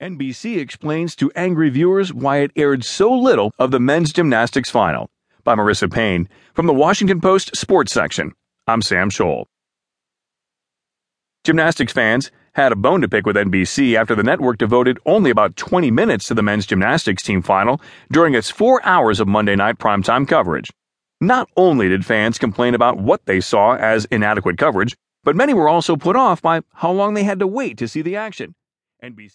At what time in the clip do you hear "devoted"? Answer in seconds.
14.58-15.00